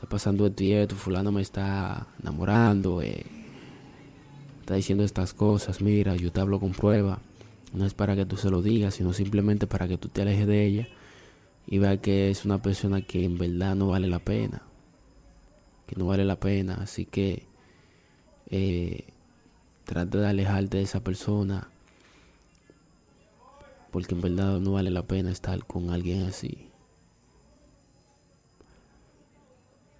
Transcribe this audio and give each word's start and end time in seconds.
Está 0.00 0.08
pasando 0.08 0.46
esto 0.46 0.64
y 0.64 0.72
esto, 0.72 0.96
fulano 0.96 1.30
me 1.30 1.42
está 1.42 2.06
enamorando, 2.22 3.02
eh, 3.02 3.22
está 4.60 4.72
diciendo 4.72 5.04
estas 5.04 5.34
cosas, 5.34 5.82
mira, 5.82 6.16
yo 6.16 6.32
te 6.32 6.40
hablo 6.40 6.58
con 6.58 6.72
prueba. 6.72 7.18
No 7.74 7.84
es 7.84 7.92
para 7.92 8.16
que 8.16 8.24
tú 8.24 8.38
se 8.38 8.48
lo 8.48 8.62
digas, 8.62 8.94
sino 8.94 9.12
simplemente 9.12 9.66
para 9.66 9.88
que 9.88 9.98
tú 9.98 10.08
te 10.08 10.22
alejes 10.22 10.46
de 10.46 10.64
ella 10.64 10.88
y 11.66 11.76
veas 11.76 11.98
que 11.98 12.30
es 12.30 12.46
una 12.46 12.62
persona 12.62 13.02
que 13.02 13.24
en 13.24 13.36
verdad 13.36 13.74
no 13.74 13.88
vale 13.88 14.08
la 14.08 14.20
pena. 14.20 14.62
Que 15.86 15.96
no 15.96 16.06
vale 16.06 16.24
la 16.24 16.40
pena. 16.40 16.78
Así 16.80 17.04
que 17.04 17.44
eh, 18.48 19.04
trata 19.84 20.16
de 20.16 20.28
alejarte 20.28 20.78
de 20.78 20.84
esa 20.84 21.00
persona. 21.00 21.68
Porque 23.90 24.14
en 24.14 24.22
verdad 24.22 24.60
no 24.60 24.72
vale 24.72 24.90
la 24.90 25.02
pena 25.02 25.30
estar 25.30 25.62
con 25.66 25.90
alguien 25.90 26.22
así. 26.22 26.69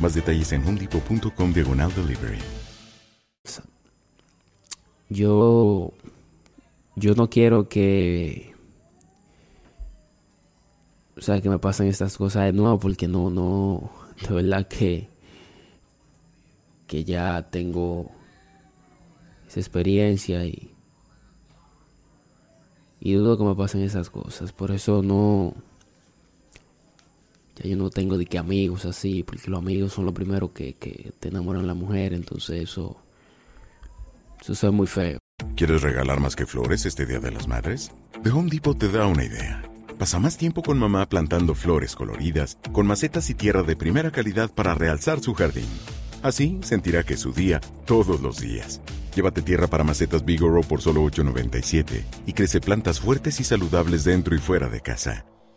Más 0.00 0.14
detalles 0.14 0.52
en 0.52 0.66
homedepot.com 0.66 1.52
diagonal 1.52 1.94
delivery. 1.94 2.38
Yo 5.08 5.92
yo 6.96 7.14
no 7.14 7.28
quiero 7.28 7.68
que 7.68 8.54
o 11.16 11.20
sea 11.20 11.40
que 11.40 11.48
me 11.48 11.58
pasen 11.58 11.86
estas 11.86 12.16
cosas 12.16 12.44
de 12.44 12.52
nuevo 12.52 12.78
porque 12.78 13.08
no 13.08 13.30
no 13.30 13.90
de 14.26 14.34
verdad 14.34 14.66
que 14.66 15.08
que 16.86 17.04
ya 17.04 17.48
tengo 17.50 18.10
esa 19.48 19.60
experiencia 19.60 20.44
y 20.44 20.70
y 23.00 23.12
dudo 23.14 23.36
que 23.36 23.44
me 23.44 23.54
pasen 23.54 23.82
esas 23.82 24.10
cosas 24.10 24.52
por 24.52 24.70
eso 24.70 25.02
no 25.02 25.54
ya 27.56 27.68
yo 27.68 27.76
no 27.76 27.90
tengo 27.90 28.18
de 28.18 28.26
que 28.26 28.38
amigos 28.38 28.84
así 28.84 29.22
porque 29.22 29.50
los 29.50 29.58
amigos 29.58 29.92
son 29.92 30.04
los 30.04 30.14
primeros 30.14 30.50
que, 30.50 30.74
que 30.74 31.12
te 31.18 31.28
enamoran 31.28 31.66
la 31.66 31.74
mujer 31.74 32.12
entonces 32.12 32.62
eso 32.62 32.96
eso 34.40 34.52
es 34.68 34.72
muy 34.72 34.86
feo 34.86 35.18
¿Quieres 35.56 35.82
regalar 35.82 36.20
más 36.20 36.36
que 36.36 36.46
flores 36.46 36.84
este 36.84 37.06
Día 37.06 37.20
de 37.20 37.30
las 37.30 37.46
Madres? 37.46 37.92
The 38.22 38.30
Home 38.30 38.50
Depot 38.50 38.76
te 38.76 38.88
da 38.88 39.06
una 39.06 39.24
idea. 39.24 39.62
Pasa 39.98 40.18
más 40.18 40.36
tiempo 40.36 40.62
con 40.62 40.78
mamá 40.78 41.08
plantando 41.08 41.54
flores 41.54 41.94
coloridas, 41.94 42.58
con 42.72 42.86
macetas 42.86 43.30
y 43.30 43.34
tierra 43.34 43.62
de 43.62 43.76
primera 43.76 44.10
calidad 44.10 44.52
para 44.52 44.74
realzar 44.74 45.20
su 45.20 45.34
jardín. 45.34 45.68
Así 46.22 46.58
sentirá 46.62 47.04
que 47.04 47.14
es 47.14 47.20
su 47.20 47.32
día 47.32 47.60
todos 47.84 48.20
los 48.20 48.40
días. 48.40 48.80
Llévate 49.14 49.42
tierra 49.42 49.68
para 49.68 49.84
macetas 49.84 50.24
Bigoro 50.24 50.62
por 50.62 50.82
solo 50.82 51.04
$8.97 51.04 52.04
y 52.26 52.32
crece 52.32 52.60
plantas 52.60 52.98
fuertes 52.98 53.38
y 53.38 53.44
saludables 53.44 54.02
dentro 54.02 54.34
y 54.34 54.38
fuera 54.38 54.68
de 54.68 54.80
casa. 54.80 55.24